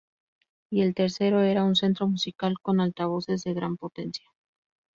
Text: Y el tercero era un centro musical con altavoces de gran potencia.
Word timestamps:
Y 0.71 0.81
el 0.81 0.95
tercero 0.95 1.41
era 1.41 1.63
un 1.63 1.75
centro 1.75 2.07
musical 2.07 2.55
con 2.63 2.81
altavoces 2.81 3.43
de 3.43 3.53
gran 3.53 3.77
potencia. 3.77 4.25